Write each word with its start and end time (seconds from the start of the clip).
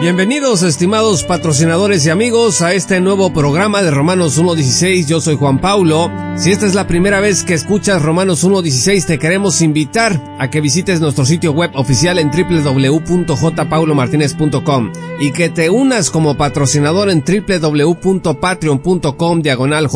Bienvenidos 0.00 0.62
estimados 0.62 1.24
patrocinadores 1.24 2.06
y 2.06 2.10
amigos 2.10 2.62
a 2.62 2.72
este 2.72 3.00
nuevo 3.00 3.32
programa 3.32 3.82
de 3.82 3.90
Romanos 3.90 4.40
1.16. 4.40 5.06
Yo 5.06 5.20
soy 5.20 5.36
Juan 5.36 5.60
Paulo. 5.60 6.08
Si 6.36 6.52
esta 6.52 6.66
es 6.66 6.76
la 6.76 6.86
primera 6.86 7.18
vez 7.18 7.42
que 7.42 7.54
escuchas 7.54 8.00
Romanos 8.00 8.44
1.16 8.44 9.06
te 9.06 9.18
queremos 9.18 9.60
invitar 9.60 10.36
a 10.38 10.50
que 10.50 10.60
visites 10.60 11.00
nuestro 11.00 11.26
sitio 11.26 11.50
web 11.50 11.72
oficial 11.74 12.20
en 12.20 12.30
www.jpaulomartinez.com 12.30 14.92
y 15.18 15.32
que 15.32 15.48
te 15.48 15.68
unas 15.68 16.10
como 16.10 16.36
patrocinador 16.36 17.10
en 17.10 17.24
www.patreon.com 17.26 19.42
diagonal 19.42 19.88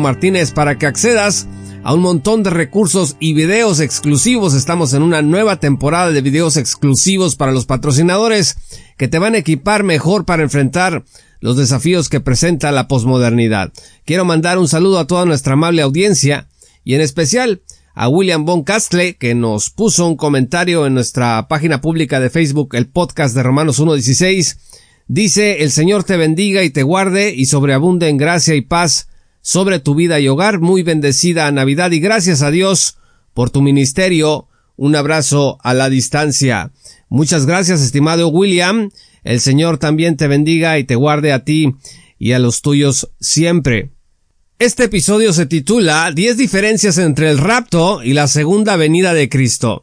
Martínez 0.00 0.52
para 0.52 0.78
que 0.78 0.86
accedas 0.86 1.48
a 1.82 1.94
un 1.94 2.02
montón 2.02 2.42
de 2.42 2.50
recursos 2.50 3.16
y 3.18 3.32
videos 3.32 3.80
exclusivos. 3.80 4.52
Estamos 4.54 4.92
en 4.94 5.02
una 5.02 5.22
nueva 5.22 5.56
temporada 5.56 6.12
de 6.12 6.20
videos 6.20 6.56
exclusivos 6.56 7.34
para 7.36 7.52
los 7.52 7.66
patrocinadores 7.66 8.56
que 9.00 9.08
te 9.08 9.18
van 9.18 9.34
a 9.34 9.38
equipar 9.38 9.82
mejor 9.82 10.26
para 10.26 10.42
enfrentar 10.42 11.04
los 11.40 11.56
desafíos 11.56 12.10
que 12.10 12.20
presenta 12.20 12.70
la 12.70 12.86
posmodernidad. 12.86 13.72
Quiero 14.04 14.26
mandar 14.26 14.58
un 14.58 14.68
saludo 14.68 14.98
a 14.98 15.06
toda 15.06 15.24
nuestra 15.24 15.54
amable 15.54 15.80
audiencia 15.80 16.48
y 16.84 16.96
en 16.96 17.00
especial 17.00 17.62
a 17.94 18.10
William 18.10 18.44
Von 18.44 18.62
Castle 18.62 19.16
que 19.16 19.34
nos 19.34 19.70
puso 19.70 20.06
un 20.06 20.16
comentario 20.16 20.84
en 20.84 20.92
nuestra 20.92 21.48
página 21.48 21.80
pública 21.80 22.20
de 22.20 22.28
Facebook, 22.28 22.74
el 22.74 22.88
podcast 22.88 23.34
de 23.34 23.42
Romanos 23.42 23.80
1.16. 23.80 24.58
Dice, 25.08 25.62
el 25.62 25.70
Señor 25.70 26.04
te 26.04 26.18
bendiga 26.18 26.62
y 26.62 26.68
te 26.68 26.82
guarde 26.82 27.34
y 27.34 27.46
sobreabunde 27.46 28.10
en 28.10 28.18
gracia 28.18 28.54
y 28.54 28.60
paz 28.60 29.08
sobre 29.40 29.80
tu 29.80 29.94
vida 29.94 30.20
y 30.20 30.28
hogar. 30.28 30.60
Muy 30.60 30.82
bendecida 30.82 31.50
Navidad 31.50 31.90
y 31.92 32.00
gracias 32.00 32.42
a 32.42 32.50
Dios 32.50 32.98
por 33.32 33.48
tu 33.48 33.62
ministerio. 33.62 34.48
Un 34.76 34.94
abrazo 34.94 35.56
a 35.62 35.72
la 35.72 35.88
distancia. 35.88 36.70
Muchas 37.12 37.44
gracias, 37.44 37.80
estimado 37.80 38.28
William. 38.28 38.90
El 39.24 39.40
Señor 39.40 39.78
también 39.78 40.16
te 40.16 40.28
bendiga 40.28 40.78
y 40.78 40.84
te 40.84 40.94
guarde 40.94 41.32
a 41.32 41.44
ti 41.44 41.74
y 42.20 42.32
a 42.32 42.38
los 42.38 42.62
tuyos 42.62 43.10
siempre. 43.18 43.90
Este 44.60 44.84
episodio 44.84 45.32
se 45.32 45.46
titula 45.46 46.12
10 46.12 46.36
diferencias 46.36 46.98
entre 46.98 47.28
el 47.28 47.38
rapto 47.38 48.04
y 48.04 48.12
la 48.12 48.28
segunda 48.28 48.76
venida 48.76 49.12
de 49.12 49.28
Cristo. 49.28 49.82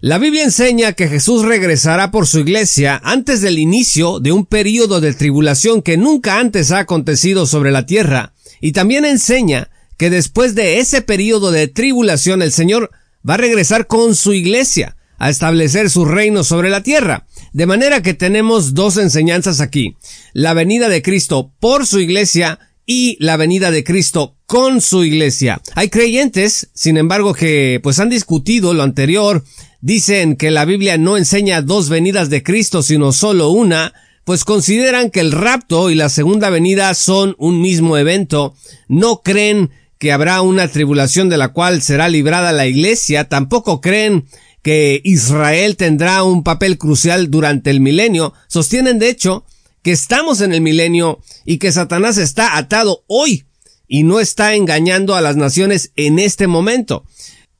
La 0.00 0.18
Biblia 0.18 0.44
enseña 0.44 0.92
que 0.92 1.08
Jesús 1.08 1.46
regresará 1.46 2.10
por 2.10 2.26
su 2.26 2.40
iglesia 2.40 3.00
antes 3.02 3.40
del 3.40 3.58
inicio 3.58 4.20
de 4.20 4.32
un 4.32 4.44
período 4.44 5.00
de 5.00 5.14
tribulación 5.14 5.80
que 5.80 5.96
nunca 5.96 6.38
antes 6.38 6.72
ha 6.72 6.80
acontecido 6.80 7.46
sobre 7.46 7.72
la 7.72 7.86
tierra, 7.86 8.34
y 8.60 8.72
también 8.72 9.06
enseña 9.06 9.70
que 9.96 10.10
después 10.10 10.54
de 10.54 10.78
ese 10.78 11.00
período 11.00 11.52
de 11.52 11.68
tribulación 11.68 12.42
el 12.42 12.52
Señor 12.52 12.90
va 13.26 13.34
a 13.34 13.38
regresar 13.38 13.86
con 13.86 14.14
su 14.14 14.34
iglesia 14.34 14.94
a 15.18 15.30
establecer 15.30 15.90
su 15.90 16.04
reino 16.04 16.44
sobre 16.44 16.70
la 16.70 16.82
tierra. 16.82 17.26
De 17.52 17.66
manera 17.66 18.02
que 18.02 18.14
tenemos 18.14 18.74
dos 18.74 18.96
enseñanzas 18.96 19.60
aquí. 19.60 19.96
La 20.32 20.54
venida 20.54 20.88
de 20.88 21.02
Cristo 21.02 21.52
por 21.60 21.86
su 21.86 21.98
iglesia 22.00 22.58
y 22.86 23.16
la 23.18 23.36
venida 23.36 23.70
de 23.70 23.84
Cristo 23.84 24.36
con 24.46 24.80
su 24.80 25.04
iglesia. 25.04 25.60
Hay 25.74 25.88
creyentes, 25.88 26.70
sin 26.72 26.96
embargo, 26.96 27.34
que 27.34 27.80
pues 27.82 27.98
han 27.98 28.08
discutido 28.08 28.74
lo 28.74 28.84
anterior, 28.84 29.44
dicen 29.80 30.36
que 30.36 30.52
la 30.52 30.64
Biblia 30.64 30.96
no 30.96 31.16
enseña 31.16 31.62
dos 31.62 31.88
venidas 31.88 32.30
de 32.30 32.44
Cristo, 32.44 32.82
sino 32.82 33.12
solo 33.12 33.50
una, 33.50 33.92
pues 34.24 34.44
consideran 34.44 35.10
que 35.10 35.20
el 35.20 35.32
rapto 35.32 35.90
y 35.90 35.96
la 35.96 36.08
segunda 36.08 36.48
venida 36.48 36.94
son 36.94 37.34
un 37.38 37.60
mismo 37.60 37.98
evento, 37.98 38.54
no 38.88 39.22
creen 39.22 39.70
que 39.98 40.12
habrá 40.12 40.42
una 40.42 40.68
tribulación 40.68 41.28
de 41.28 41.38
la 41.38 41.48
cual 41.48 41.82
será 41.82 42.08
librada 42.08 42.52
la 42.52 42.66
iglesia, 42.66 43.28
tampoco 43.28 43.80
creen 43.80 44.26
que 44.66 45.00
Israel 45.04 45.76
tendrá 45.76 46.24
un 46.24 46.42
papel 46.42 46.76
crucial 46.76 47.30
durante 47.30 47.70
el 47.70 47.78
milenio, 47.78 48.34
sostienen 48.48 48.98
de 48.98 49.10
hecho 49.10 49.44
que 49.80 49.92
estamos 49.92 50.40
en 50.40 50.52
el 50.52 50.60
milenio 50.60 51.20
y 51.44 51.58
que 51.58 51.70
Satanás 51.70 52.18
está 52.18 52.56
atado 52.56 53.04
hoy 53.06 53.44
y 53.86 54.02
no 54.02 54.18
está 54.18 54.56
engañando 54.56 55.14
a 55.14 55.20
las 55.20 55.36
naciones 55.36 55.92
en 55.94 56.18
este 56.18 56.48
momento. 56.48 57.04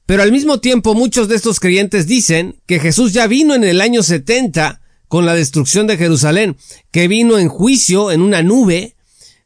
Pero 0.04 0.24
al 0.24 0.32
mismo 0.32 0.58
tiempo 0.58 0.96
muchos 0.96 1.28
de 1.28 1.36
estos 1.36 1.60
creyentes 1.60 2.08
dicen 2.08 2.56
que 2.66 2.80
Jesús 2.80 3.12
ya 3.12 3.28
vino 3.28 3.54
en 3.54 3.62
el 3.62 3.80
año 3.82 4.02
70 4.02 4.80
con 5.06 5.26
la 5.26 5.36
destrucción 5.36 5.86
de 5.86 5.98
Jerusalén, 5.98 6.56
que 6.90 7.06
vino 7.06 7.38
en 7.38 7.46
juicio 7.46 8.10
en 8.10 8.20
una 8.20 8.42
nube, 8.42 8.96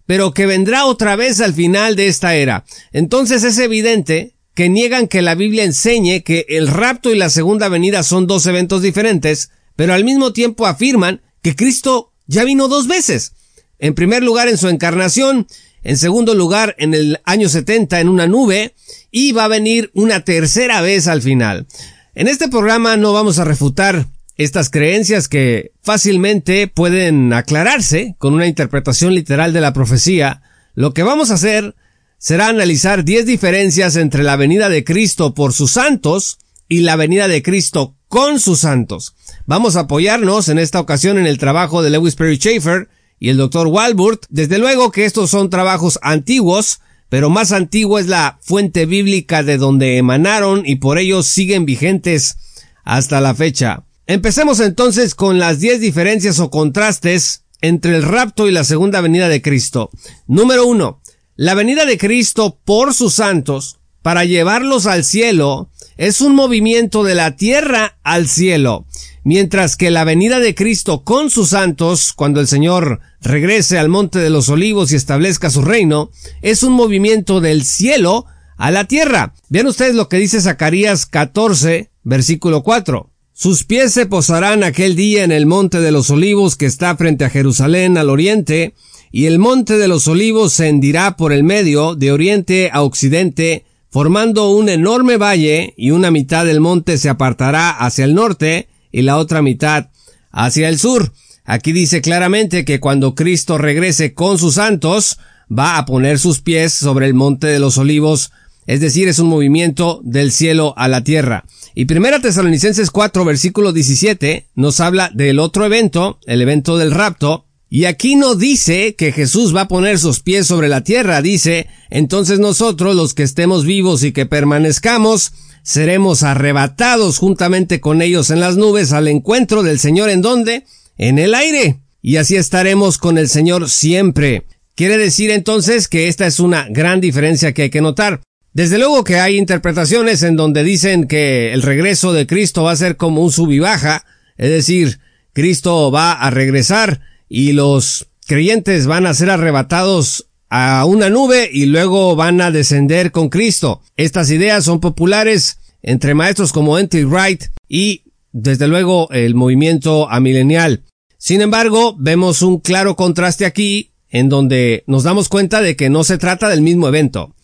pero 0.06 0.32
que 0.32 0.46
vendrá 0.46 0.86
otra 0.86 1.14
vez 1.14 1.42
al 1.42 1.52
final 1.52 1.94
de 1.94 2.06
esta 2.06 2.34
era. 2.34 2.64
Entonces 2.90 3.44
es 3.44 3.58
evidente 3.58 4.32
que 4.54 4.68
niegan 4.68 5.08
que 5.08 5.22
la 5.22 5.34
Biblia 5.34 5.64
enseñe 5.64 6.22
que 6.22 6.46
el 6.48 6.68
rapto 6.68 7.12
y 7.12 7.18
la 7.18 7.30
segunda 7.30 7.68
venida 7.68 8.02
son 8.02 8.26
dos 8.26 8.46
eventos 8.46 8.82
diferentes, 8.82 9.50
pero 9.76 9.94
al 9.94 10.04
mismo 10.04 10.32
tiempo 10.32 10.66
afirman 10.66 11.22
que 11.42 11.56
Cristo 11.56 12.12
ya 12.26 12.44
vino 12.44 12.68
dos 12.68 12.86
veces. 12.86 13.32
En 13.78 13.94
primer 13.94 14.22
lugar 14.22 14.48
en 14.48 14.58
su 14.58 14.68
encarnación, 14.68 15.46
en 15.82 15.96
segundo 15.96 16.34
lugar 16.34 16.74
en 16.78 16.94
el 16.94 17.20
año 17.24 17.48
70 17.48 18.00
en 18.00 18.08
una 18.08 18.26
nube, 18.26 18.74
y 19.10 19.32
va 19.32 19.44
a 19.44 19.48
venir 19.48 19.90
una 19.94 20.24
tercera 20.24 20.80
vez 20.80 21.08
al 21.08 21.22
final. 21.22 21.66
En 22.14 22.28
este 22.28 22.48
programa 22.48 22.96
no 22.96 23.12
vamos 23.12 23.38
a 23.38 23.44
refutar 23.44 24.06
estas 24.36 24.70
creencias 24.70 25.28
que 25.28 25.72
fácilmente 25.82 26.66
pueden 26.66 27.32
aclararse 27.32 28.14
con 28.18 28.34
una 28.34 28.46
interpretación 28.46 29.14
literal 29.14 29.52
de 29.52 29.60
la 29.60 29.72
profecía. 29.72 30.42
Lo 30.74 30.94
que 30.94 31.02
vamos 31.02 31.30
a 31.30 31.34
hacer 31.34 31.74
será 32.20 32.48
analizar 32.48 33.02
10 33.02 33.24
diferencias 33.24 33.96
entre 33.96 34.22
la 34.22 34.36
venida 34.36 34.68
de 34.68 34.84
Cristo 34.84 35.34
por 35.34 35.54
sus 35.54 35.72
santos 35.72 36.38
y 36.68 36.80
la 36.80 36.94
venida 36.94 37.28
de 37.28 37.42
Cristo 37.42 37.96
con 38.08 38.38
sus 38.40 38.60
santos. 38.60 39.14
Vamos 39.46 39.74
a 39.74 39.80
apoyarnos 39.80 40.50
en 40.50 40.58
esta 40.58 40.80
ocasión 40.80 41.16
en 41.16 41.26
el 41.26 41.38
trabajo 41.38 41.82
de 41.82 41.88
Lewis 41.88 42.16
Perry 42.16 42.36
Schaeffer 42.36 42.88
y 43.18 43.30
el 43.30 43.38
Dr. 43.38 43.68
Walburt. 43.68 44.26
Desde 44.28 44.58
luego 44.58 44.92
que 44.92 45.06
estos 45.06 45.30
son 45.30 45.48
trabajos 45.48 45.98
antiguos, 46.02 46.80
pero 47.08 47.30
más 47.30 47.52
antiguo 47.52 47.98
es 47.98 48.06
la 48.06 48.38
fuente 48.42 48.84
bíblica 48.84 49.42
de 49.42 49.56
donde 49.56 49.96
emanaron 49.96 50.62
y 50.66 50.76
por 50.76 50.98
ello 50.98 51.22
siguen 51.22 51.64
vigentes 51.64 52.36
hasta 52.84 53.22
la 53.22 53.34
fecha. 53.34 53.84
Empecemos 54.06 54.60
entonces 54.60 55.14
con 55.14 55.38
las 55.38 55.58
10 55.58 55.80
diferencias 55.80 56.38
o 56.38 56.50
contrastes 56.50 57.44
entre 57.62 57.96
el 57.96 58.02
rapto 58.02 58.48
y 58.48 58.52
la 58.52 58.64
segunda 58.64 59.00
venida 59.00 59.28
de 59.28 59.42
Cristo. 59.42 59.90
Número 60.26 60.66
1. 60.66 60.99
La 61.42 61.54
venida 61.54 61.86
de 61.86 61.96
Cristo 61.96 62.58
por 62.66 62.92
sus 62.92 63.14
santos 63.14 63.78
para 64.02 64.26
llevarlos 64.26 64.84
al 64.84 65.04
cielo 65.04 65.70
es 65.96 66.20
un 66.20 66.34
movimiento 66.34 67.02
de 67.02 67.14
la 67.14 67.34
tierra 67.34 67.96
al 68.02 68.28
cielo, 68.28 68.84
mientras 69.24 69.76
que 69.76 69.90
la 69.90 70.04
venida 70.04 70.38
de 70.38 70.54
Cristo 70.54 71.02
con 71.02 71.30
sus 71.30 71.48
santos, 71.48 72.12
cuando 72.12 72.40
el 72.40 72.46
Señor 72.46 73.00
regrese 73.22 73.78
al 73.78 73.88
monte 73.88 74.18
de 74.18 74.28
los 74.28 74.50
olivos 74.50 74.92
y 74.92 74.96
establezca 74.96 75.48
su 75.48 75.62
reino, 75.62 76.10
es 76.42 76.62
un 76.62 76.74
movimiento 76.74 77.40
del 77.40 77.64
cielo 77.64 78.26
a 78.58 78.70
la 78.70 78.84
tierra. 78.84 79.32
Vean 79.48 79.66
ustedes 79.66 79.94
lo 79.94 80.10
que 80.10 80.18
dice 80.18 80.42
Zacarías 80.42 81.06
14, 81.06 81.90
versículo 82.02 82.62
4. 82.62 83.08
Sus 83.32 83.64
pies 83.64 83.94
se 83.94 84.04
posarán 84.04 84.62
aquel 84.62 84.94
día 84.94 85.24
en 85.24 85.32
el 85.32 85.46
monte 85.46 85.80
de 85.80 85.90
los 85.90 86.10
olivos 86.10 86.56
que 86.56 86.66
está 86.66 86.94
frente 86.98 87.24
a 87.24 87.30
Jerusalén 87.30 87.96
al 87.96 88.10
oriente, 88.10 88.74
y 89.12 89.26
el 89.26 89.38
monte 89.38 89.76
de 89.76 89.88
los 89.88 90.06
olivos 90.08 90.52
se 90.52 90.68
hendirá 90.68 91.16
por 91.16 91.32
el 91.32 91.42
medio, 91.42 91.94
de 91.96 92.12
oriente 92.12 92.70
a 92.72 92.82
occidente, 92.82 93.64
formando 93.90 94.50
un 94.50 94.68
enorme 94.68 95.16
valle, 95.16 95.74
y 95.76 95.90
una 95.90 96.10
mitad 96.10 96.46
del 96.46 96.60
monte 96.60 96.96
se 96.98 97.08
apartará 97.08 97.70
hacia 97.70 98.04
el 98.04 98.14
norte, 98.14 98.68
y 98.92 99.02
la 99.02 99.16
otra 99.16 99.42
mitad 99.42 99.88
hacia 100.30 100.68
el 100.68 100.78
sur. 100.78 101.12
Aquí 101.44 101.72
dice 101.72 102.00
claramente 102.00 102.64
que 102.64 102.78
cuando 102.78 103.14
Cristo 103.14 103.58
regrese 103.58 104.14
con 104.14 104.38
sus 104.38 104.54
santos, 104.54 105.18
va 105.50 105.78
a 105.78 105.86
poner 105.86 106.18
sus 106.20 106.40
pies 106.40 106.72
sobre 106.72 107.06
el 107.06 107.14
monte 107.14 107.48
de 107.48 107.58
los 107.58 107.78
olivos, 107.78 108.30
es 108.66 108.80
decir, 108.80 109.08
es 109.08 109.18
un 109.18 109.26
movimiento 109.26 110.00
del 110.04 110.30
cielo 110.30 110.74
a 110.76 110.86
la 110.86 111.02
tierra. 111.02 111.44
Y 111.74 111.86
primera 111.86 112.20
Tesalonicenses 112.20 112.90
4 112.90 113.24
versículo 113.24 113.72
17 113.72 114.46
nos 114.54 114.78
habla 114.78 115.10
del 115.12 115.40
otro 115.40 115.64
evento, 115.64 116.20
el 116.26 116.40
evento 116.42 116.78
del 116.78 116.92
rapto, 116.92 117.46
y 117.72 117.84
aquí 117.84 118.16
no 118.16 118.34
dice 118.34 118.96
que 118.96 119.12
Jesús 119.12 119.54
va 119.54 119.62
a 119.62 119.68
poner 119.68 120.00
sus 120.00 120.18
pies 120.18 120.48
sobre 120.48 120.68
la 120.68 120.82
tierra, 120.82 121.22
dice, 121.22 121.68
entonces 121.88 122.40
nosotros 122.40 122.96
los 122.96 123.14
que 123.14 123.22
estemos 123.22 123.64
vivos 123.64 124.02
y 124.02 124.10
que 124.10 124.26
permanezcamos, 124.26 125.32
seremos 125.62 126.24
arrebatados 126.24 127.18
juntamente 127.18 127.78
con 127.80 128.02
ellos 128.02 128.30
en 128.30 128.40
las 128.40 128.56
nubes 128.56 128.92
al 128.92 129.06
encuentro 129.06 129.62
del 129.62 129.78
Señor 129.78 130.10
en 130.10 130.20
donde? 130.20 130.64
En 130.98 131.20
el 131.20 131.32
aire. 131.32 131.78
Y 132.02 132.16
así 132.16 132.34
estaremos 132.34 132.98
con 132.98 133.18
el 133.18 133.28
Señor 133.28 133.70
siempre. 133.70 134.46
Quiere 134.74 134.98
decir 134.98 135.30
entonces 135.30 135.86
que 135.86 136.08
esta 136.08 136.26
es 136.26 136.40
una 136.40 136.66
gran 136.70 137.00
diferencia 137.00 137.52
que 137.52 137.62
hay 137.62 137.70
que 137.70 137.82
notar. 137.82 138.20
Desde 138.52 138.78
luego 138.78 139.04
que 139.04 139.20
hay 139.20 139.36
interpretaciones 139.36 140.24
en 140.24 140.34
donde 140.34 140.64
dicen 140.64 141.06
que 141.06 141.52
el 141.52 141.62
regreso 141.62 142.12
de 142.12 142.26
Cristo 142.26 142.64
va 142.64 142.72
a 142.72 142.76
ser 142.76 142.96
como 142.96 143.22
un 143.22 143.30
sub 143.30 143.52
y 143.52 143.60
baja, 143.60 144.04
es 144.36 144.50
decir, 144.50 144.98
Cristo 145.32 145.92
va 145.92 146.14
a 146.14 146.30
regresar 146.30 147.00
y 147.30 147.52
los 147.52 148.08
creyentes 148.26 148.86
van 148.86 149.06
a 149.06 149.14
ser 149.14 149.30
arrebatados 149.30 150.26
a 150.50 150.84
una 150.84 151.08
nube 151.08 151.48
y 151.50 151.66
luego 151.66 152.16
van 152.16 152.40
a 152.40 152.50
descender 152.50 153.12
con 153.12 153.28
Cristo. 153.28 153.80
Estas 153.96 154.30
ideas 154.30 154.64
son 154.64 154.80
populares 154.80 155.58
entre 155.80 156.14
maestros 156.14 156.52
como 156.52 156.76
N.T. 156.76 157.04
Wright 157.06 157.44
y 157.68 158.02
desde 158.32 158.66
luego 158.66 159.08
el 159.12 159.36
movimiento 159.36 160.10
amilenial. 160.10 160.82
Sin 161.18 161.40
embargo, 161.40 161.94
vemos 161.98 162.42
un 162.42 162.58
claro 162.58 162.96
contraste 162.96 163.46
aquí 163.46 163.92
en 164.08 164.28
donde 164.28 164.82
nos 164.88 165.04
damos 165.04 165.28
cuenta 165.28 165.62
de 165.62 165.76
que 165.76 165.88
no 165.88 166.02
se 166.02 166.18
trata 166.18 166.48
del 166.48 166.62
mismo 166.62 166.88
evento. 166.88 167.36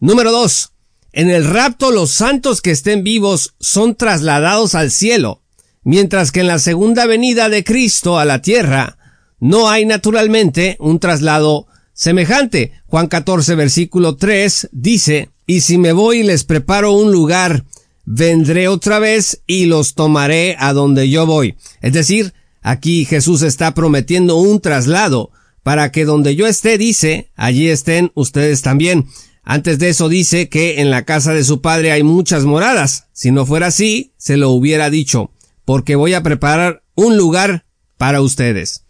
Número 0.00 0.30
2. 0.32 0.72
En 1.12 1.30
el 1.30 1.46
rapto 1.46 1.90
los 1.90 2.10
santos 2.10 2.60
que 2.60 2.72
estén 2.72 3.02
vivos 3.02 3.54
son 3.58 3.94
trasladados 3.96 4.74
al 4.74 4.90
cielo, 4.90 5.42
mientras 5.82 6.30
que 6.30 6.40
en 6.40 6.46
la 6.46 6.58
segunda 6.58 7.06
venida 7.06 7.48
de 7.48 7.64
Cristo 7.64 8.18
a 8.18 8.26
la 8.26 8.42
tierra 8.42 8.98
no 9.40 9.68
hay 9.68 9.86
naturalmente 9.86 10.76
un 10.78 11.00
traslado 11.00 11.66
semejante. 11.94 12.72
Juan 12.86 13.08
14 13.08 13.54
versículo 13.54 14.16
3 14.16 14.68
dice, 14.72 15.30
y 15.46 15.62
si 15.62 15.78
me 15.78 15.92
voy 15.92 16.18
y 16.18 16.22
les 16.22 16.44
preparo 16.44 16.92
un 16.92 17.10
lugar, 17.10 17.64
vendré 18.04 18.68
otra 18.68 18.98
vez 18.98 19.42
y 19.46 19.66
los 19.66 19.94
tomaré 19.94 20.56
a 20.58 20.72
donde 20.72 21.10
yo 21.10 21.26
voy. 21.26 21.56
Es 21.80 21.92
decir, 21.92 22.34
aquí 22.62 23.04
Jesús 23.04 23.42
está 23.42 23.74
prometiendo 23.74 24.36
un 24.36 24.60
traslado 24.60 25.30
para 25.62 25.92
que 25.92 26.04
donde 26.04 26.36
yo 26.36 26.46
esté, 26.46 26.78
dice, 26.78 27.30
allí 27.36 27.68
estén 27.68 28.12
ustedes 28.14 28.62
también. 28.62 29.06
Antes 29.42 29.78
de 29.78 29.88
eso 29.88 30.08
dice 30.08 30.48
que 30.48 30.80
en 30.80 30.90
la 30.90 31.04
casa 31.04 31.32
de 31.32 31.44
su 31.44 31.60
padre 31.60 31.92
hay 31.92 32.02
muchas 32.02 32.44
moradas. 32.44 33.06
Si 33.12 33.30
no 33.30 33.46
fuera 33.46 33.68
así, 33.68 34.12
se 34.16 34.36
lo 34.36 34.50
hubiera 34.50 34.90
dicho, 34.90 35.32
porque 35.64 35.96
voy 35.96 36.14
a 36.14 36.22
preparar 36.22 36.82
un 36.94 37.16
lugar 37.16 37.64
para 37.96 38.22
ustedes. 38.22 38.84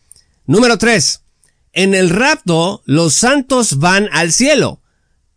Número 0.50 0.78
3. 0.78 1.20
En 1.74 1.94
el 1.94 2.10
rapto, 2.10 2.82
los 2.84 3.14
santos 3.14 3.78
van 3.78 4.08
al 4.10 4.32
cielo, 4.32 4.80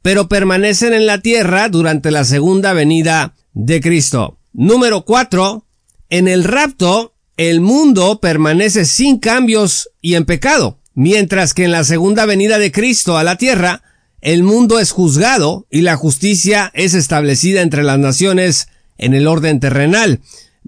pero 0.01 0.27
permanecen 0.27 0.91
en 0.91 1.05
la 1.05 1.19
tierra 1.19 1.69
durante 1.69 2.09
la 2.09 2.23
segunda 2.23 2.73
venida 2.73 3.35
de 3.53 3.79
Cristo. 3.79 4.39
Número 4.53 5.05
4. 5.05 5.67
En 6.09 6.27
el 6.27 6.43
rapto, 6.43 7.13
el 7.37 7.61
mundo 7.61 8.21
permanece 8.21 8.85
sin 8.85 9.19
cambios 9.19 9.91
y 10.01 10.15
en 10.15 10.25
pecado, 10.25 10.79
mientras 10.95 11.53
que 11.53 11.65
en 11.65 11.73
la 11.73 11.83
segunda 11.83 12.25
venida 12.25 12.57
de 12.57 12.71
Cristo 12.71 13.15
a 13.15 13.23
la 13.23 13.35
tierra, 13.35 13.83
el 14.19 14.41
mundo 14.41 14.79
es 14.79 14.89
juzgado 14.89 15.67
y 15.69 15.81
la 15.81 15.95
justicia 15.95 16.71
es 16.73 16.95
establecida 16.95 17.61
entre 17.61 17.83
las 17.83 17.99
naciones 17.99 18.67
en 18.97 19.13
el 19.13 19.27
orden 19.27 19.59
terrenal. 19.59 20.21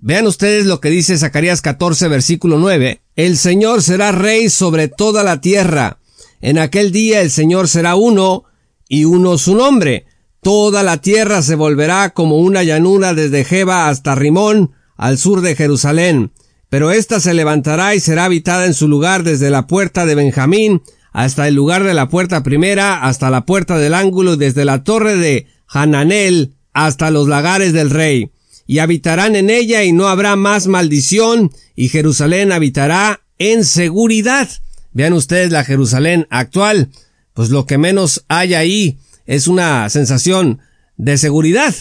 Vean 0.05 0.27
ustedes 0.27 0.67
lo 0.67 0.81
que 0.81 0.91
dice 0.91 1.17
Zacarías 1.17 1.63
14 1.63 2.09
versículo 2.09 2.59
9. 2.59 3.01
El 3.15 3.37
Señor 3.37 3.81
será 3.81 4.11
rey 4.11 4.49
sobre 4.49 4.87
toda 4.87 5.23
la 5.23 5.41
tierra. 5.41 5.97
En 6.41 6.59
aquel 6.59 6.91
día 6.91 7.21
el 7.21 7.31
Señor 7.31 7.67
será 7.67 7.95
uno 7.95 8.43
y 8.87 9.05
uno 9.05 9.39
su 9.39 9.55
nombre. 9.55 10.05
Toda 10.43 10.83
la 10.83 10.97
tierra 10.97 11.41
se 11.41 11.55
volverá 11.55 12.11
como 12.11 12.37
una 12.37 12.61
llanura 12.61 13.15
desde 13.15 13.45
Jeba 13.45 13.89
hasta 13.89 14.13
Rimón, 14.13 14.73
al 14.95 15.17
sur 15.17 15.41
de 15.41 15.55
Jerusalén. 15.55 16.33
Pero 16.69 16.91
ésta 16.91 17.19
se 17.19 17.33
levantará 17.33 17.95
y 17.95 17.99
será 17.99 18.25
habitada 18.25 18.67
en 18.67 18.75
su 18.75 18.87
lugar 18.87 19.23
desde 19.23 19.49
la 19.49 19.65
puerta 19.65 20.05
de 20.05 20.13
Benjamín 20.13 20.83
hasta 21.13 21.47
el 21.47 21.55
lugar 21.55 21.83
de 21.83 21.95
la 21.95 22.09
puerta 22.09 22.43
primera, 22.43 23.01
hasta 23.01 23.31
la 23.31 23.47
puerta 23.47 23.79
del 23.79 23.95
ángulo 23.95 24.37
desde 24.37 24.65
la 24.65 24.83
torre 24.83 25.15
de 25.15 25.47
Hananel 25.67 26.53
hasta 26.73 27.09
los 27.09 27.27
lagares 27.27 27.73
del 27.73 27.89
rey 27.89 28.29
y 28.67 28.79
habitarán 28.79 29.35
en 29.35 29.49
ella 29.49 29.83
y 29.83 29.91
no 29.91 30.07
habrá 30.07 30.35
más 30.35 30.67
maldición 30.67 31.51
y 31.75 31.89
Jerusalén 31.89 32.51
habitará 32.51 33.21
en 33.37 33.63
seguridad. 33.63 34.49
Vean 34.91 35.13
ustedes 35.13 35.51
la 35.51 35.63
Jerusalén 35.63 36.27
actual, 36.29 36.89
pues 37.33 37.49
lo 37.49 37.65
que 37.65 37.77
menos 37.77 38.23
hay 38.27 38.53
ahí 38.53 38.97
es 39.25 39.47
una 39.47 39.89
sensación 39.89 40.59
de 40.97 41.17
seguridad, 41.17 41.75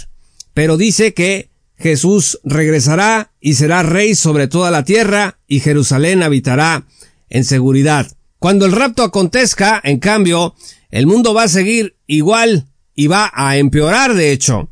pero 0.52 0.76
dice 0.76 1.14
que 1.14 1.50
Jesús 1.78 2.40
regresará 2.44 3.32
y 3.40 3.54
será 3.54 3.82
rey 3.82 4.14
sobre 4.14 4.48
toda 4.48 4.70
la 4.70 4.84
tierra 4.84 5.38
y 5.46 5.60
Jerusalén 5.60 6.22
habitará 6.22 6.86
en 7.28 7.44
seguridad. 7.44 8.10
Cuando 8.38 8.66
el 8.66 8.72
rapto 8.72 9.02
acontezca, 9.02 9.80
en 9.82 9.98
cambio, 9.98 10.54
el 10.90 11.06
mundo 11.06 11.34
va 11.34 11.44
a 11.44 11.48
seguir 11.48 11.96
igual 12.06 12.66
y 12.94 13.06
va 13.06 13.30
a 13.34 13.56
empeorar 13.56 14.14
de 14.14 14.32
hecho. 14.32 14.68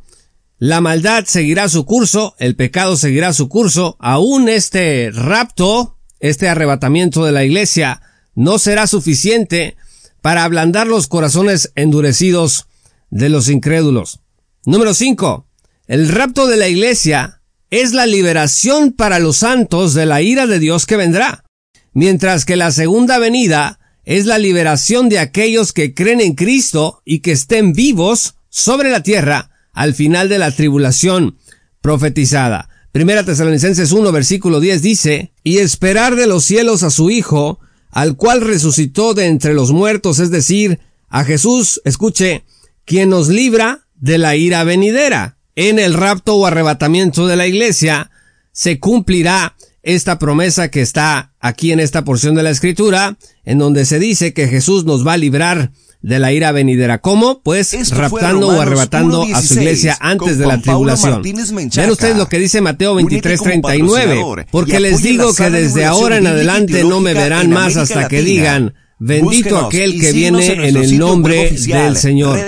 La 0.65 0.81
maldad 0.81 1.25
seguirá 1.27 1.69
su 1.69 1.85
curso, 1.85 2.37
el 2.39 2.55
pecado 2.55 2.97
seguirá 2.97 3.33
su 3.33 3.49
curso, 3.49 3.97
aún 3.99 4.49
este 4.49 5.11
rapto, 5.13 5.99
este 6.21 6.49
arrebatamiento 6.49 7.25
de 7.25 7.33
la 7.33 7.43
iglesia, 7.43 8.01
no 8.37 8.61
será 8.61 8.87
suficiente 8.87 9.77
para 10.21 10.45
ablandar 10.45 10.87
los 10.87 11.09
corazones 11.09 11.73
endurecidos 11.75 12.69
de 13.11 13.29
los 13.29 13.49
incrédulos. 13.49 14.21
Número 14.65 14.95
5. 14.95 15.49
El 15.89 16.09
rapto 16.09 16.47
de 16.47 16.57
la 16.57 16.69
iglesia 16.69 17.43
es 17.71 17.93
la 17.93 18.07
liberación 18.07 18.93
para 18.93 19.19
los 19.19 19.39
santos 19.39 19.95
de 19.95 20.07
la 20.07 20.23
ira 20.23 20.47
de 20.47 20.61
Dios 20.61 20.87
que 20.87 20.97
vendrá, 20.97 21.45
mientras 21.93 22.45
que 22.45 22.55
la 22.55 22.71
segunda 22.71 23.19
venida 23.19 23.81
es 24.05 24.27
la 24.27 24.39
liberación 24.39 25.09
de 25.09 25.19
aquellos 25.19 25.73
que 25.73 25.93
creen 25.93 26.21
en 26.21 26.37
Cristo 26.37 27.03
y 27.05 27.19
que 27.19 27.33
estén 27.33 27.73
vivos 27.73 28.37
sobre 28.49 28.93
la 28.93 29.03
tierra 29.03 29.52
al 29.73 29.95
final 29.95 30.29
de 30.29 30.39
la 30.39 30.51
tribulación 30.51 31.37
profetizada. 31.81 32.69
Primera 32.93 33.25
Tesalonicenses 33.25 33.93
1 33.93 34.13
versículo 34.13 34.61
10 34.61 34.83
dice, 34.83 35.33
y 35.43 35.59
esperar 35.59 36.15
de 36.17 36.27
los 36.27 36.45
cielos 36.45 36.83
a 36.83 36.91
su 36.91 37.11
Hijo, 37.11 37.59
al 37.91 38.17
cual 38.17 38.41
resucitó 38.41 39.15
de 39.15 39.27
entre 39.27 39.55
los 39.55 39.73
muertos, 39.73 40.19
es 40.19 40.31
decir, 40.31 40.81
a 41.09 41.25
Jesús, 41.25 41.81
escuche, 41.85 42.45
quien 42.85 43.11
nos 43.11 43.29
libra 43.29 43.87
de 43.97 44.19
la 44.19 44.37
ira 44.37 44.65
venidera. 44.65 45.37
En 45.55 45.79
el 45.79 45.95
rapto 45.95 46.37
o 46.37 46.47
arrebatamiento 46.47 47.27
de 47.27 47.37
la 47.37 47.47
iglesia 47.47 48.11
se 48.53 48.79
cumplirá 48.79 49.57
esta 49.83 50.19
promesa 50.19 50.71
que 50.71 50.81
está 50.81 51.33
aquí 51.41 51.73
en 51.73 51.81
esta 51.81 52.05
porción 52.05 52.35
de 52.35 52.43
la 52.43 52.51
escritura, 52.51 53.17
en 53.45 53.59
donde 53.59 53.85
se 53.85 53.99
dice 53.99 54.33
que 54.33 54.49
Jesús 54.49 54.85
nos 54.85 55.07
va 55.07 55.15
a 55.15 55.19
librar 55.19 55.73
de 56.03 56.19
la 56.19 56.33
ira 56.33 56.53
venidera. 56.53 56.99
¿Cómo? 56.99 57.41
Pues 57.43 57.91
raptando 57.91 58.49
o 58.49 58.61
arrebatando 58.61 59.25
a 59.35 59.41
su 59.43 59.55
iglesia 59.55 59.97
antes 60.01 60.39
de 60.39 60.47
la 60.47 60.61
tribulación. 60.61 61.23
Vean 61.23 61.91
ustedes 61.91 62.17
lo 62.17 62.29
que 62.29 62.39
dice 62.39 62.61
Mateo 62.61 62.95
23:39. 62.97 64.47
Porque 64.51 64.81
les 64.81 65.03
digo 65.03 65.33
que 65.35 65.51
desde 65.51 65.85
ahora 65.85 66.19
en 66.19 66.27
adelante 66.27 66.85
no 66.85 67.01
me 67.01 67.15
verán 67.15 67.51
más 67.51 67.77
hasta 67.77 68.09
que 68.09 68.23
digan, 68.23 68.75
Bendito 69.05 69.59
aquel 69.59 70.01
que 70.01 70.13
viene 70.13 70.47
en 70.47 70.77
el 70.77 70.97
nombre 70.97 71.51
del 71.51 71.97
Señor. 71.97 72.39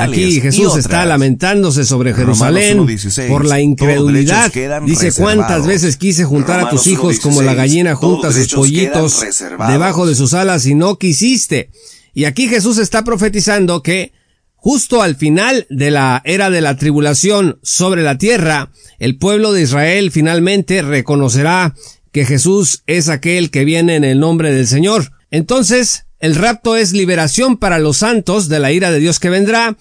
Aquí 0.00 0.40
Jesús 0.40 0.76
está 0.76 1.06
lamentándose 1.06 1.84
sobre 1.84 2.14
Jerusalén 2.14 2.84
por 3.28 3.44
la 3.44 3.60
incredulidad. 3.60 4.52
Dice 4.84 5.12
cuántas 5.12 5.68
veces 5.68 5.96
quise 5.96 6.24
juntar 6.24 6.58
a 6.58 6.68
tus 6.68 6.88
hijos 6.88 7.20
como 7.20 7.42
la 7.42 7.54
gallina 7.54 7.94
junta 7.94 8.32
sus 8.32 8.52
pollitos 8.52 9.24
debajo 9.68 10.04
de 10.04 10.16
sus 10.16 10.34
alas 10.34 10.66
y 10.66 10.74
no 10.74 10.98
quisiste. 10.98 11.70
Y 12.14 12.24
aquí 12.24 12.48
Jesús 12.48 12.78
está 12.78 13.04
profetizando 13.04 13.82
que 13.82 14.12
justo 14.54 15.02
al 15.02 15.16
final 15.16 15.66
de 15.70 15.90
la 15.90 16.22
era 16.24 16.50
de 16.50 16.60
la 16.60 16.76
tribulación 16.76 17.58
sobre 17.62 18.02
la 18.02 18.18
tierra, 18.18 18.70
el 18.98 19.16
pueblo 19.16 19.52
de 19.52 19.62
Israel 19.62 20.10
finalmente 20.10 20.82
reconocerá 20.82 21.74
que 22.12 22.24
Jesús 22.26 22.82
es 22.86 23.08
aquel 23.08 23.50
que 23.50 23.64
viene 23.64 23.96
en 23.96 24.04
el 24.04 24.20
nombre 24.20 24.52
del 24.52 24.66
Señor. 24.66 25.12
Entonces, 25.30 26.06
el 26.18 26.34
rapto 26.34 26.76
es 26.76 26.92
liberación 26.92 27.56
para 27.56 27.78
los 27.78 27.98
santos 27.98 28.48
de 28.48 28.58
la 28.58 28.72
ira 28.72 28.90
de 28.90 28.98
Dios 28.98 29.20
que 29.20 29.30
vendrá, 29.30 29.76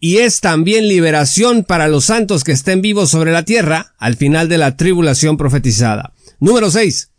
y 0.00 0.18
es 0.18 0.40
también 0.40 0.88
liberación 0.88 1.62
para 1.62 1.86
los 1.86 2.06
santos 2.06 2.42
que 2.42 2.50
estén 2.50 2.82
vivos 2.82 3.10
sobre 3.10 3.30
la 3.30 3.44
tierra 3.44 3.94
al 3.98 4.16
final 4.16 4.48
de 4.48 4.58
la 4.58 4.76
tribulación 4.76 5.36
profetizada. 5.36 6.12
Número 6.40 6.72
6. 6.72 7.11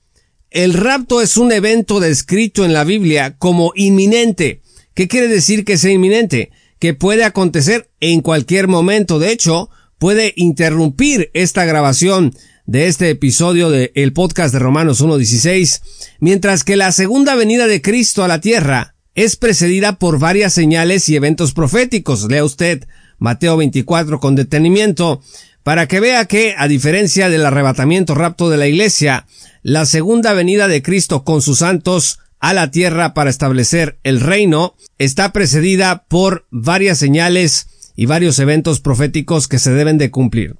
El 0.53 0.75
rapto 0.75 1.19
es 1.19 1.37
un 1.37 1.51
evento 1.51 1.99
descrito 1.99 2.63
en 2.63 2.73
la 2.73 2.83
Biblia 2.83 3.35
como 3.39 3.71
inminente. 3.75 4.61
¿Qué 4.93 5.07
quiere 5.07 5.27
decir 5.27 5.65
que 5.65 5.79
sea 5.79 5.89
inminente? 5.89 6.51
Que 6.77 6.93
puede 6.93 7.23
acontecer 7.23 7.89
en 7.99 8.21
cualquier 8.21 8.67
momento. 8.67 9.17
De 9.17 9.31
hecho, 9.31 9.71
puede 9.97 10.31
interrumpir 10.35 11.31
esta 11.33 11.65
grabación 11.65 12.35
de 12.67 12.85
este 12.85 13.09
episodio 13.09 13.71
del 13.71 14.13
podcast 14.13 14.53
de 14.53 14.59
Romanos 14.59 15.03
1.16, 15.03 15.81
mientras 16.19 16.63
que 16.63 16.75
la 16.75 16.91
segunda 16.91 17.33
venida 17.33 17.65
de 17.65 17.81
Cristo 17.81 18.23
a 18.23 18.27
la 18.27 18.39
tierra 18.39 18.93
es 19.15 19.37
precedida 19.37 19.97
por 19.97 20.19
varias 20.19 20.53
señales 20.53 21.09
y 21.09 21.15
eventos 21.15 21.53
proféticos. 21.53 22.29
Lea 22.29 22.45
usted 22.45 22.85
Mateo 23.17 23.57
24 23.57 24.19
con 24.19 24.35
detenimiento 24.35 25.19
para 25.63 25.87
que 25.87 25.99
vea 25.99 26.25
que, 26.25 26.53
a 26.57 26.67
diferencia 26.67 27.29
del 27.29 27.45
arrebatamiento 27.45 28.13
rapto 28.13 28.49
de 28.49 28.57
la 28.57 28.67
iglesia, 28.67 29.25
la 29.63 29.85
segunda 29.85 30.33
venida 30.33 30.67
de 30.67 30.83
Cristo 30.83 31.23
con 31.23 31.41
sus 31.41 31.59
santos 31.59 32.19
a 32.39 32.53
la 32.53 32.69
tierra 32.69 33.13
para 33.13 33.29
establecer 33.29 33.97
el 34.03 34.19
reino 34.19 34.75
está 34.97 35.31
precedida 35.31 36.03
por 36.09 36.45
varias 36.51 36.97
señales 36.97 37.67
y 37.95 38.05
varios 38.05 38.37
eventos 38.39 38.81
proféticos 38.81 39.47
que 39.47 39.59
se 39.59 39.71
deben 39.71 39.97
de 39.97 40.11
cumplir. 40.11 40.57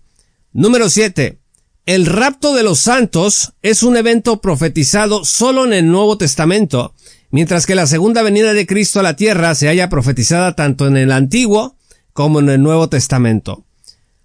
Número 0.53 0.89
7. 0.89 1.39
El 1.85 2.05
rapto 2.05 2.53
de 2.53 2.63
los 2.63 2.79
santos 2.79 3.51
es 3.61 3.83
un 3.83 3.97
evento 3.97 4.39
profetizado 4.39 5.25
solo 5.25 5.65
en 5.65 5.73
el 5.73 5.91
Nuevo 5.91 6.17
Testamento, 6.17 6.93
mientras 7.29 7.65
que 7.65 7.75
la 7.75 7.87
segunda 7.87 8.21
venida 8.21 8.53
de 8.53 8.65
Cristo 8.65 9.01
a 9.01 9.03
la 9.03 9.17
tierra 9.17 9.53
se 9.53 9.67
haya 9.67 9.89
profetizada 9.89 10.55
tanto 10.55 10.87
en 10.87 10.95
el 10.95 11.11
Antiguo 11.11 11.75
como 12.13 12.39
en 12.39 12.47
el 12.47 12.61
Nuevo 12.61 12.87
Testamento. 12.87 13.65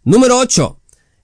Número 0.05 0.39
8. 0.39 0.79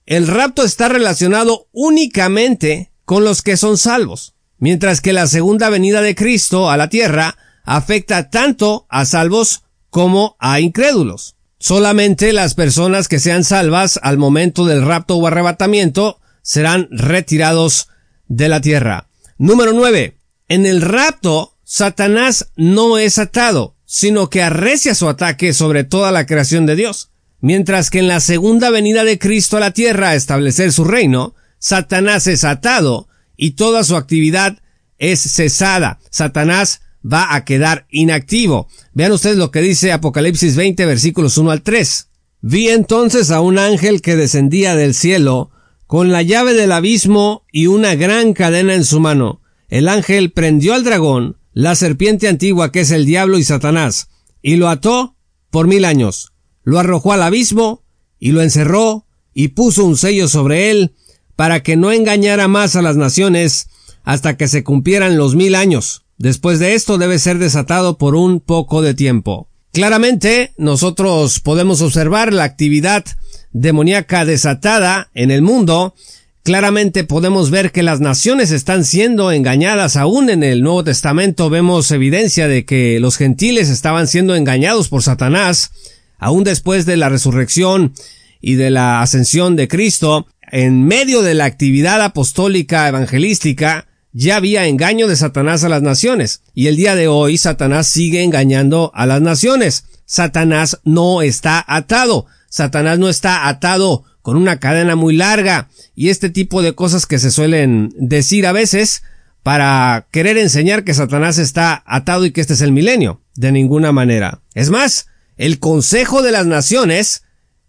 El 0.07 0.27
rapto 0.27 0.65
está 0.65 0.89
relacionado 0.89 1.69
únicamente 1.71 2.91
con 3.05 3.23
los 3.23 3.41
que 3.41 3.55
son 3.55 3.77
salvos, 3.77 4.35
mientras 4.57 5.01
que 5.01 5.13
la 5.13 5.27
segunda 5.27 5.69
venida 5.69 6.01
de 6.01 6.15
Cristo 6.15 6.69
a 6.69 6.77
la 6.77 6.89
tierra 6.89 7.37
afecta 7.63 8.29
tanto 8.29 8.85
a 8.89 9.05
salvos 9.05 9.63
como 9.89 10.35
a 10.39 10.59
incrédulos. 10.59 11.35
Solamente 11.57 12.33
las 12.33 12.53
personas 12.53 13.07
que 13.07 13.19
sean 13.19 13.43
salvas 13.43 13.99
al 14.03 14.17
momento 14.17 14.65
del 14.65 14.85
rapto 14.85 15.15
o 15.15 15.25
arrebatamiento 15.25 16.19
serán 16.41 16.87
retirados 16.91 17.87
de 18.27 18.49
la 18.49 18.61
tierra. 18.61 19.07
Número 19.37 19.73
9. 19.73 20.17
En 20.47 20.65
el 20.65 20.81
rapto, 20.81 21.57
Satanás 21.63 22.51
no 22.55 22.97
es 22.97 23.17
atado, 23.17 23.75
sino 23.85 24.29
que 24.29 24.43
arrecia 24.43 24.93
su 24.93 25.09
ataque 25.09 25.53
sobre 25.53 25.83
toda 25.83 26.11
la 26.11 26.25
creación 26.25 26.65
de 26.65 26.75
Dios. 26.75 27.11
Mientras 27.39 27.89
que 27.89 27.99
en 27.99 28.07
la 28.07 28.19
segunda 28.19 28.69
venida 28.69 29.03
de 29.03 29.17
Cristo 29.17 29.57
a 29.57 29.59
la 29.59 29.71
tierra 29.71 30.09
a 30.09 30.15
establecer 30.15 30.71
su 30.71 30.83
reino, 30.83 31.35
Satanás 31.65 32.27
es 32.27 32.43
atado 32.43 33.07
y 33.35 33.53
toda 33.53 33.83
su 33.83 33.95
actividad 33.95 34.59
es 34.99 35.19
cesada. 35.19 35.97
Satanás 36.11 36.81
va 37.03 37.33
a 37.33 37.43
quedar 37.43 37.87
inactivo. 37.89 38.67
Vean 38.93 39.13
ustedes 39.13 39.37
lo 39.37 39.49
que 39.49 39.61
dice 39.61 39.91
Apocalipsis 39.91 40.55
20 40.55 40.85
versículos 40.85 41.39
1 41.39 41.49
al 41.49 41.63
3. 41.63 42.09
Vi 42.41 42.69
entonces 42.69 43.31
a 43.31 43.41
un 43.41 43.57
ángel 43.57 44.03
que 44.03 44.15
descendía 44.15 44.75
del 44.75 44.93
cielo 44.93 45.49
con 45.87 46.11
la 46.11 46.21
llave 46.21 46.53
del 46.53 46.71
abismo 46.71 47.47
y 47.51 47.65
una 47.65 47.95
gran 47.95 48.33
cadena 48.33 48.75
en 48.75 48.85
su 48.85 48.99
mano. 48.99 49.41
El 49.67 49.89
ángel 49.89 50.31
prendió 50.33 50.75
al 50.75 50.83
dragón, 50.83 51.37
la 51.51 51.73
serpiente 51.73 52.27
antigua 52.27 52.71
que 52.71 52.81
es 52.81 52.91
el 52.91 53.07
diablo 53.07 53.39
y 53.39 53.43
Satanás, 53.43 54.09
y 54.43 54.57
lo 54.57 54.69
ató 54.69 55.15
por 55.49 55.65
mil 55.65 55.83
años. 55.83 56.31
Lo 56.63 56.77
arrojó 56.77 57.13
al 57.13 57.23
abismo 57.23 57.83
y 58.19 58.33
lo 58.33 58.43
encerró 58.43 59.07
y 59.33 59.47
puso 59.47 59.83
un 59.83 59.97
sello 59.97 60.27
sobre 60.27 60.69
él 60.69 60.93
para 61.35 61.63
que 61.63 61.75
no 61.75 61.91
engañara 61.91 62.47
más 62.47 62.75
a 62.75 62.81
las 62.81 62.95
naciones 62.97 63.67
hasta 64.03 64.37
que 64.37 64.47
se 64.47 64.63
cumplieran 64.63 65.17
los 65.17 65.35
mil 65.35 65.55
años. 65.55 66.03
Después 66.17 66.59
de 66.59 66.75
esto 66.75 66.97
debe 66.97 67.19
ser 67.19 67.39
desatado 67.39 67.97
por 67.97 68.15
un 68.15 68.39
poco 68.39 68.81
de 68.81 68.93
tiempo. 68.93 69.49
Claramente, 69.73 70.53
nosotros 70.57 71.41
podemos 71.41 71.81
observar 71.81 72.31
la 72.31 72.45
actividad 72.45 73.03
demoníaca 73.51 74.23
desatada 74.23 75.09
en 75.13 75.31
el 75.31 75.41
mundo. 75.41 75.95
Claramente 76.43 77.03
podemos 77.03 77.49
ver 77.49 77.73
que 77.73 77.83
las 77.83 77.99
naciones 77.99 78.51
están 78.51 78.85
siendo 78.85 79.33
engañadas. 79.33 79.97
Aún 79.97 80.29
en 80.29 80.43
el 80.43 80.61
Nuevo 80.61 80.85
Testamento 80.85 81.49
vemos 81.49 81.91
evidencia 81.91 82.47
de 82.47 82.63
que 82.63 82.99
los 83.01 83.17
gentiles 83.17 83.69
estaban 83.69 84.07
siendo 84.07 84.35
engañados 84.35 84.87
por 84.87 85.03
Satanás. 85.03 85.71
Aún 86.19 86.45
después 86.45 86.85
de 86.85 86.95
la 86.95 87.09
resurrección 87.09 87.93
y 88.39 88.55
de 88.55 88.69
la 88.69 89.01
ascensión 89.01 89.57
de 89.57 89.67
Cristo, 89.67 90.27
en 90.57 90.85
medio 90.85 91.21
de 91.21 91.33
la 91.33 91.43
actividad 91.43 92.01
apostólica 92.01 92.87
evangelística, 92.87 93.87
ya 94.13 94.37
había 94.37 94.67
engaño 94.67 95.09
de 95.09 95.17
Satanás 95.17 95.65
a 95.65 95.69
las 95.69 95.81
naciones, 95.81 96.43
y 96.53 96.67
el 96.67 96.77
día 96.77 96.95
de 96.95 97.09
hoy 97.09 97.37
Satanás 97.37 97.87
sigue 97.87 98.23
engañando 98.23 98.89
a 98.95 99.05
las 99.05 99.21
naciones. 99.21 99.83
Satanás 100.05 100.79
no 100.85 101.21
está 101.21 101.61
atado. 101.67 102.27
Satanás 102.47 102.99
no 102.99 103.09
está 103.09 103.49
atado 103.49 104.05
con 104.21 104.37
una 104.37 104.61
cadena 104.61 104.95
muy 104.95 105.17
larga 105.17 105.67
y 105.93 106.07
este 106.07 106.29
tipo 106.29 106.61
de 106.61 106.73
cosas 106.73 107.05
que 107.05 107.19
se 107.19 107.31
suelen 107.31 107.93
decir 107.97 108.47
a 108.47 108.53
veces 108.53 109.03
para 109.43 110.07
querer 110.09 110.37
enseñar 110.37 110.85
que 110.85 110.93
Satanás 110.93 111.37
está 111.37 111.83
atado 111.85 112.25
y 112.25 112.31
que 112.31 112.39
este 112.39 112.53
es 112.53 112.61
el 112.61 112.71
milenio. 112.71 113.19
De 113.35 113.51
ninguna 113.51 113.91
manera. 113.91 114.41
Es 114.53 114.69
más, 114.69 115.07
el 115.35 115.59
Consejo 115.59 116.21
de 116.21 116.31
las 116.31 116.45
Naciones, 116.45 117.24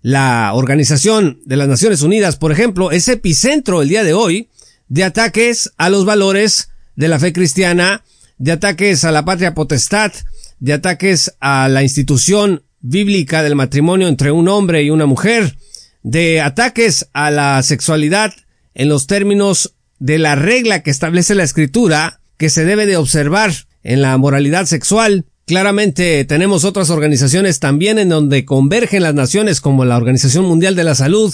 la 0.06 0.52
Organización 0.54 1.40
de 1.46 1.56
las 1.56 1.66
Naciones 1.66 2.02
Unidas, 2.02 2.36
por 2.36 2.52
ejemplo, 2.52 2.92
es 2.92 3.08
epicentro 3.08 3.82
el 3.82 3.88
día 3.88 4.04
de 4.04 4.14
hoy 4.14 4.50
de 4.86 5.02
ataques 5.02 5.72
a 5.78 5.90
los 5.90 6.04
valores 6.04 6.70
de 6.94 7.08
la 7.08 7.18
fe 7.18 7.32
cristiana, 7.32 8.04
de 8.38 8.52
ataques 8.52 9.02
a 9.02 9.10
la 9.10 9.24
patria 9.24 9.52
potestad, 9.52 10.12
de 10.60 10.74
ataques 10.74 11.34
a 11.40 11.68
la 11.68 11.82
institución 11.82 12.62
bíblica 12.78 13.42
del 13.42 13.56
matrimonio 13.56 14.06
entre 14.06 14.30
un 14.30 14.46
hombre 14.46 14.84
y 14.84 14.90
una 14.90 15.06
mujer, 15.06 15.56
de 16.04 16.40
ataques 16.40 17.08
a 17.12 17.32
la 17.32 17.60
sexualidad 17.64 18.32
en 18.74 18.88
los 18.88 19.08
términos 19.08 19.74
de 19.98 20.20
la 20.20 20.36
regla 20.36 20.84
que 20.84 20.92
establece 20.92 21.34
la 21.34 21.42
escritura 21.42 22.20
que 22.36 22.48
se 22.48 22.64
debe 22.64 22.86
de 22.86 22.96
observar 22.96 23.50
en 23.82 24.02
la 24.02 24.16
moralidad 24.18 24.66
sexual. 24.66 25.24
Claramente 25.46 26.24
tenemos 26.24 26.64
otras 26.64 26.90
organizaciones 26.90 27.60
también 27.60 28.00
en 28.00 28.08
donde 28.08 28.44
convergen 28.44 29.04
las 29.04 29.14
naciones 29.14 29.60
como 29.60 29.84
la 29.84 29.96
Organización 29.96 30.44
Mundial 30.44 30.74
de 30.74 30.82
la 30.82 30.96
Salud, 30.96 31.32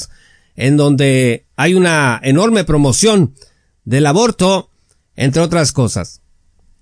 en 0.55 0.77
donde 0.77 1.47
hay 1.57 1.73
una 1.73 2.21
enorme 2.23 2.65
promoción 2.65 3.35
del 3.87 4.05
aborto, 4.05 4.69
entre 5.17 5.41
otras 5.41 5.73
cosas. 5.73 6.21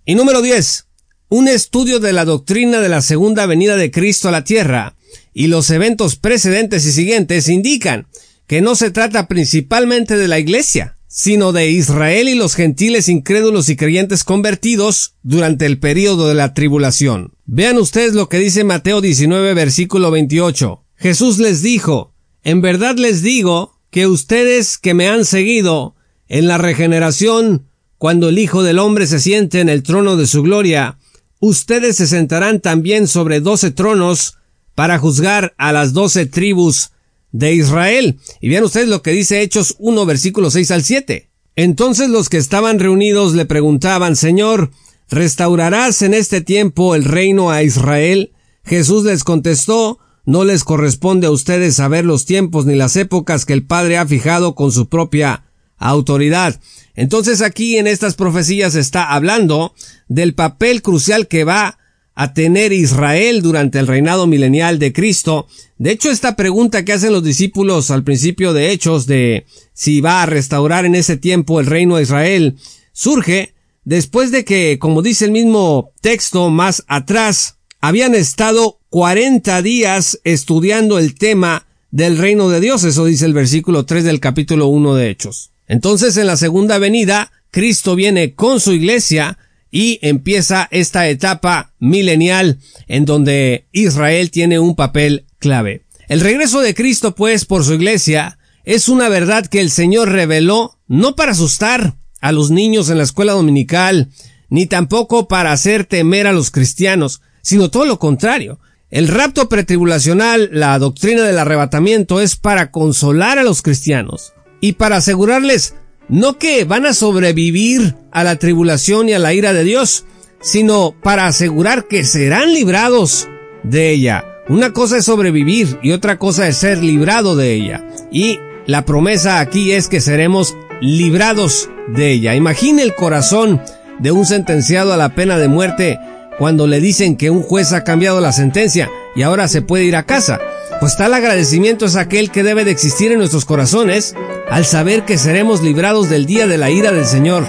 Y 0.05 0.17
número 0.17 0.43
10. 0.43 0.87
Un 1.29 1.47
estudio 1.47 2.01
de 2.01 2.13
la 2.13 2.25
doctrina 2.25 2.81
de 2.81 2.89
la 2.89 3.01
segunda 3.01 3.47
venida 3.47 3.77
de 3.77 3.93
Cristo 3.93 4.29
a 4.29 4.33
la 4.33 4.43
tierra 4.43 4.97
y 5.33 5.47
los 5.47 5.71
eventos 5.71 6.17
precedentes 6.17 6.85
y 6.85 6.91
siguientes 6.91 7.49
indican 7.49 8.09
que 8.49 8.61
no 8.61 8.75
se 8.75 8.91
trata 8.91 9.29
principalmente 9.29 10.17
de 10.17 10.27
la 10.27 10.41
iglesia, 10.41 10.97
sino 11.13 11.51
de 11.51 11.69
Israel 11.69 12.29
y 12.29 12.37
los 12.37 12.55
gentiles 12.55 13.09
incrédulos 13.09 13.69
y 13.69 13.75
creyentes 13.75 14.23
convertidos 14.23 15.17
durante 15.25 15.67
el 15.67 15.81
período 15.81 16.29
de 16.29 16.35
la 16.35 16.55
tribulación. 16.55 17.35
Vean 17.47 17.79
ustedes 17.79 18.15
lo 18.15 18.29
que 18.29 18.39
dice 18.39 18.63
Mateo 18.63 19.01
19 19.01 19.53
versículo 19.55 20.13
28. 20.13 20.85
Jesús 20.95 21.39
les 21.39 21.63
dijo, 21.63 22.15
en 22.45 22.61
verdad 22.61 22.95
les 22.97 23.23
digo 23.23 23.81
que 23.91 24.07
ustedes 24.07 24.79
que 24.79 24.95
me 24.95 25.09
han 25.09 25.25
seguido 25.25 25.97
en 26.29 26.47
la 26.47 26.59
regeneración, 26.59 27.67
cuando 27.99 28.29
el 28.29 28.39
Hijo 28.39 28.63
del 28.63 28.79
Hombre 28.79 29.09
se 29.09 29.19
siente 29.19 29.59
en 29.59 29.69
el 29.69 29.83
trono 29.83 30.17
de 30.17 30.29
su 30.29 30.45
gloria, 30.45 30.99
ustedes 31.41 31.97
se 31.97 32.07
sentarán 32.07 32.61
también 32.61 33.09
sobre 33.09 33.41
doce 33.41 33.73
tronos 33.73 34.37
para 34.77 34.97
juzgar 35.01 35.55
a 35.59 35.73
las 35.73 35.93
doce 35.93 36.27
tribus 36.27 36.93
de 37.33 37.55
Israel. 37.55 38.19
Y 38.41 38.49
vean 38.49 38.65
ustedes 38.65 38.89
lo 38.89 39.03
que 39.03 39.13
dice 39.13 39.43
Hechos 39.43 39.77
1 39.79 40.07
versículo 40.07 40.51
6 40.51 40.71
al 40.71 40.83
7. 40.83 41.31
Entonces 41.57 42.09
los 42.09 42.29
que 42.29 42.37
estaban 42.39 42.79
reunidos 42.79 43.35
le 43.35 43.45
preguntaban, 43.45 44.17
Señor, 44.17 44.71
¿restaurarás 45.11 46.03
en 46.03 46.15
este 46.15 46.41
tiempo 46.41 46.95
el 46.95 47.05
reino 47.05 47.51
a 47.51 47.63
Israel? 47.63 48.33
Jesús 48.65 49.05
les 49.05 49.25
contestó, 49.25 49.99
no 50.25 50.45
les 50.45 50.65
corresponde 50.65 51.27
a 51.27 51.31
ustedes 51.31 51.77
saber 51.77 52.05
los 52.05 52.25
tiempos 52.25 52.67
ni 52.67 52.77
las 52.77 52.97
épocas 52.97 53.45
que 53.45 53.53
el 53.53 53.67
Padre 53.67 53.99
ha 53.99 54.07
fijado 54.07 54.55
con 54.55 54.71
su 54.71 54.89
propia 54.89 55.45
autoridad. 55.77 56.61
Entonces 56.95 57.43
aquí 57.43 57.79
en 57.79 57.87
estas 57.87 58.15
profecías 58.15 58.75
está 58.75 59.13
hablando 59.13 59.75
del 60.09 60.35
papel 60.35 60.83
crucial 60.83 61.27
que 61.27 61.45
va 61.45 61.80
a 62.21 62.35
tener 62.35 62.75
Israel 62.75 63.41
durante 63.41 63.79
el 63.79 63.87
reinado 63.87 64.27
milenial 64.27 64.79
de 64.79 64.93
Cristo. 64.93 65.47
De 65.79 65.91
hecho, 65.91 66.11
esta 66.11 66.37
pregunta 66.37 66.85
que 66.85 66.93
hacen 66.93 67.15
los 67.15 67.25
discípulos 67.25 67.91
al 67.91 68.05
principio 68.05 68.53
de 68.53 68.73
Hechos 68.73 69.07
de 69.07 69.47
si 69.73 70.03
va 70.03 70.23
a 70.23 70.27
restaurar 70.27 70.85
en 70.85 70.97
ese 70.97 71.17
tiempo 71.17 71.61
el 71.61 71.67
reino 71.67 71.97
de 71.97 72.03
Israel 72.03 72.57
surge 72.93 73.55
después 73.85 74.33
de 74.33 74.45
que, 74.45 74.79
como 74.79 75.01
dice 75.01 75.25
el 75.25 75.31
mismo 75.31 75.93
texto 76.03 76.51
más 76.51 76.85
atrás, 76.89 77.57
habían 77.81 78.15
estado 78.15 78.81
40 78.91 79.63
días 79.63 80.21
estudiando 80.23 80.99
el 80.99 81.15
tema 81.15 81.65
del 81.91 82.19
reino 82.19 82.51
de 82.51 82.61
Dios. 82.61 82.85
Eso 82.85 83.07
dice 83.07 83.25
el 83.25 83.33
versículo 83.33 83.87
3 83.87 84.05
del 84.05 84.21
capítulo 84.21 84.67
1 84.67 84.95
de 84.95 85.09
Hechos. 85.09 85.53
Entonces 85.69 86.19
en 86.19 86.27
la 86.27 86.37
segunda 86.37 86.77
venida, 86.77 87.33
Cristo 87.51 87.95
viene 87.95 88.35
con 88.35 88.61
su 88.61 88.73
iglesia 88.73 89.39
y 89.71 89.99
empieza 90.03 90.69
esta 90.71 91.09
etapa 91.09 91.73
milenial 91.79 92.59
en 92.89 93.05
donde 93.05 93.67
Israel 93.73 94.31
tiene 94.31 94.59
un 94.59 94.75
papel 94.75 95.27
clave. 95.39 95.85
El 96.09 96.21
regreso 96.21 96.61
de 96.61 96.75
Cristo, 96.75 97.15
pues, 97.15 97.45
por 97.45 97.65
su 97.65 97.75
iglesia, 97.75 98.39
es 98.65 98.89
una 98.89 99.09
verdad 99.09 99.47
que 99.47 99.61
el 99.61 99.71
Señor 99.71 100.11
reveló 100.11 100.79
no 100.89 101.15
para 101.15 101.33
asustar 101.33 101.95
a 102.21 102.33
los 102.33 102.51
niños 102.51 102.91
en 102.91 102.99
la 102.99 103.05
escuela 103.05 103.33
dominical, 103.33 104.11
ni 104.49 104.67
tampoco 104.67 105.29
para 105.29 105.53
hacer 105.53 105.85
temer 105.85 106.27
a 106.27 106.33
los 106.33 106.51
cristianos, 106.51 107.23
sino 107.43 107.71
todo 107.71 107.87
lo 107.87 107.99
contrario. 107.99 108.59
El 108.91 109.07
rapto 109.07 109.49
pretribulacional, 109.49 110.51
la 110.53 110.77
doctrina 110.79 111.23
del 111.23 111.39
arrebatamiento, 111.39 112.21
es 112.21 112.35
para 112.35 112.73
consolar 112.73 113.39
a 113.39 113.45
los 113.45 113.63
cristianos 113.63 114.33
y 114.61 114.73
para 114.73 114.97
asegurarles 114.97 115.75
no 116.11 116.39
que 116.39 116.65
van 116.65 116.87
a 116.87 116.93
sobrevivir 116.93 117.95
a 118.11 118.25
la 118.25 118.37
tribulación 118.37 119.09
y 119.09 119.13
a 119.13 119.19
la 119.19 119.33
ira 119.33 119.53
de 119.53 119.65
Dios, 119.65 120.05
sino 120.41 120.95
para 121.03 121.27
asegurar 121.27 121.87
que 121.87 122.05
serán 122.05 122.53
librados 122.53 123.29
de 123.63 123.91
ella. 123.91 124.25
Una 124.49 124.73
cosa 124.73 124.99
es 124.99 125.05
sobrevivir 125.05 125.79
y 125.83 125.93
otra 125.93 126.19
cosa 126.19 126.49
es 126.49 126.57
ser 126.57 126.79
librado 126.79 127.37
de 127.37 127.55
ella. 127.55 127.87
Y 128.11 128.41
la 128.67 128.85
promesa 128.85 129.39
aquí 129.39 129.73
es 129.73 129.87
que 129.87 130.01
seremos 130.01 130.57
librados 130.81 131.71
de 131.95 132.11
ella. 132.11 132.35
Imagine 132.35 132.83
el 132.83 132.95
corazón 132.95 133.63
de 134.01 134.11
un 134.11 134.27
sentenciado 134.27 134.93
a 134.93 134.97
la 134.97 135.15
pena 135.15 135.39
de 135.39 135.47
muerte 135.47 135.99
cuando 136.39 136.67
le 136.67 136.81
dicen 136.81 137.17
que 137.17 137.31
un 137.31 137.43
juez 137.43 137.73
ha 137.73 137.85
cambiado 137.85 138.21
la 138.21 138.33
sentencia 138.33 138.91
y 139.15 139.23
ahora 139.23 139.49
se 139.49 139.63
puede 139.63 139.85
ir 139.85 139.97
a 139.97 140.07
casa. 140.07 140.41
Pues 140.81 140.97
tal 140.97 141.15
agradecimiento 141.15 141.87
es 141.87 141.97
aquel 141.97 142.31
que 142.31 142.43
debe 142.43 142.65
de 142.65 142.71
existir 142.71 143.13
en 143.13 143.19
nuestros 143.19 143.45
corazones 143.45 144.15
al 144.51 144.65
saber 144.65 145.05
que 145.05 145.19
seremos 145.19 145.63
librados 145.63 146.09
del 146.09 146.27
día 146.27 146.47
de 146.47 146.59
la 146.59 146.71
ira 146.71 146.93
del 146.93 147.07
Señor, 147.07 147.47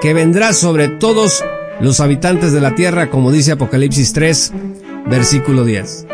que 0.00 0.14
vendrá 0.14 0.52
sobre 0.52 0.88
todos 0.88 1.44
los 1.80 2.00
habitantes 2.00 2.52
de 2.52 2.60
la 2.60 2.74
tierra, 2.74 3.10
como 3.10 3.32
dice 3.32 3.52
Apocalipsis 3.52 4.12
3, 4.12 4.52
versículo 5.06 5.64
10. 5.64 6.06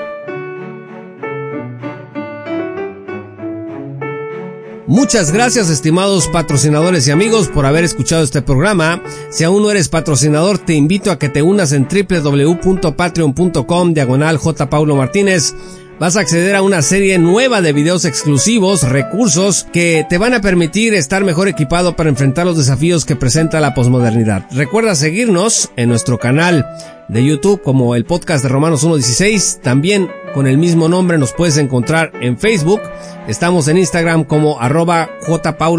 Muchas 4.91 5.31
gracias 5.31 5.71
estimados 5.71 6.27
patrocinadores 6.27 7.07
y 7.07 7.13
amigos 7.13 7.47
por 7.47 7.65
haber 7.65 7.85
escuchado 7.85 8.25
este 8.25 8.43
programa. 8.43 9.01
Si 9.31 9.45
aún 9.45 9.63
no 9.63 9.71
eres 9.71 9.89
patrocinador, 9.89 10.59
te 10.59 10.75
invito 10.75 11.13
a 11.13 11.19
que 11.21 11.29
te 11.29 11.43
unas 11.43 11.71
en 11.71 11.87
www.patreon.com 11.87 13.95
diagonal 13.95 14.37
J. 14.37 14.69
Paulo 14.69 14.97
Martínez 14.97 15.55
vas 16.01 16.17
a 16.17 16.21
acceder 16.21 16.57
a 16.57 16.63
una 16.63 16.81
serie 16.81 17.19
nueva 17.19 17.61
de 17.61 17.75
videos 17.75 18.07
exclusivos, 18.07 18.89
recursos 18.89 19.67
que 19.71 20.07
te 20.09 20.17
van 20.17 20.33
a 20.33 20.41
permitir 20.41 20.95
estar 20.95 21.23
mejor 21.25 21.47
equipado 21.47 21.95
para 21.95 22.09
enfrentar 22.09 22.47
los 22.47 22.57
desafíos 22.57 23.05
que 23.05 23.17
presenta 23.17 23.61
la 23.61 23.75
posmodernidad. 23.75 24.47
Recuerda 24.51 24.95
seguirnos 24.95 25.71
en 25.77 25.91
nuestro 25.91 26.19
canal 26.19 26.67
de 27.11 27.23
YouTube 27.23 27.61
como 27.61 27.95
el 27.95 28.07
podcast 28.07 28.43
de 28.43 28.49
Romanos 28.49 28.83
1.16. 28.83 29.61
También 29.61 30.09
con 30.33 30.47
el 30.47 30.57
mismo 30.57 30.89
nombre 30.89 31.19
nos 31.19 31.35
puedes 31.35 31.59
encontrar 31.59 32.13
en 32.23 32.39
Facebook. 32.39 32.81
Estamos 33.29 33.69
en 33.69 33.77
Instagram 33.77 34.25
como 34.25 34.59
arroba 34.59 35.11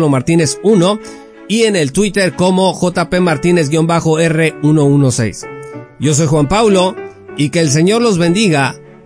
Martínez 0.08 0.60
1 0.62 1.00
y 1.48 1.64
en 1.64 1.76
el 1.76 1.94
Twitter 1.94 2.36
como 2.36 2.80
jpmartínez-r116. 2.80 5.48
Yo 6.00 6.14
soy 6.14 6.28
Juan 6.28 6.48
Paulo 6.48 6.96
y 7.38 7.50
que 7.50 7.60
el 7.60 7.72
Señor 7.72 8.04
los 8.04 8.20
bendiga 8.20 8.76